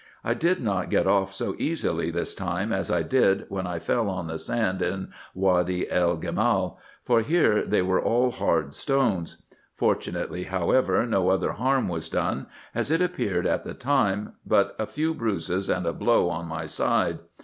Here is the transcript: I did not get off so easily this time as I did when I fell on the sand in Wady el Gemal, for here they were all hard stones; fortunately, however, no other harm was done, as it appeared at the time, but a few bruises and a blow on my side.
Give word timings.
I 0.23 0.33
did 0.33 0.59
not 0.63 0.89
get 0.89 1.05
off 1.05 1.31
so 1.31 1.55
easily 1.59 2.09
this 2.09 2.33
time 2.33 2.73
as 2.73 2.89
I 2.89 3.03
did 3.03 3.45
when 3.49 3.67
I 3.67 3.77
fell 3.77 4.09
on 4.09 4.25
the 4.25 4.39
sand 4.39 4.81
in 4.81 5.11
Wady 5.35 5.91
el 5.91 6.17
Gemal, 6.17 6.79
for 7.03 7.21
here 7.21 7.61
they 7.63 7.83
were 7.83 8.01
all 8.01 8.31
hard 8.31 8.73
stones; 8.73 9.43
fortunately, 9.75 10.45
however, 10.45 11.05
no 11.05 11.29
other 11.29 11.51
harm 11.51 11.87
was 11.87 12.09
done, 12.09 12.47
as 12.73 12.89
it 12.89 12.99
appeared 12.99 13.45
at 13.45 13.61
the 13.61 13.75
time, 13.75 14.33
but 14.43 14.75
a 14.79 14.87
few 14.87 15.13
bruises 15.13 15.69
and 15.69 15.85
a 15.85 15.93
blow 15.93 16.29
on 16.29 16.47
my 16.47 16.65
side. 16.65 17.19